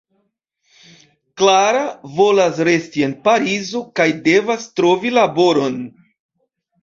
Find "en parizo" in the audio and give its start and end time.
3.07-3.81